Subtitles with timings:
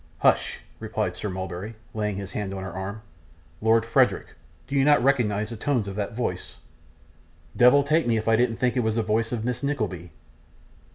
[0.21, 3.03] 'Hush!' replied Sir Mulberry, laying his hand on her arm.
[3.61, 4.33] 'Lord Frederick,
[4.65, 6.55] do you recognise the tones of that voice?'
[7.55, 10.09] 'Deyvle take me if I didn't think it was the voice of Miss Nickleby.